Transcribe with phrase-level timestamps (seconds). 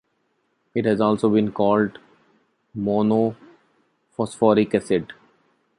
[0.73, 1.99] It has also been called
[2.75, 5.13] monophosphoric acid.